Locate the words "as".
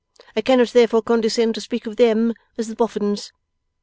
2.57-2.67